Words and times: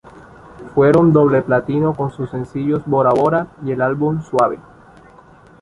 Fueron 0.73 1.13
doble 1.13 1.43
platino 1.43 1.93
con 1.93 2.09
sus 2.09 2.31
sencillos 2.31 2.81
"Bora 2.87 3.11
Bora" 3.11 3.49
y 3.63 3.71
el 3.71 3.81
álbum 3.83 4.23
"Suave". 4.23 4.57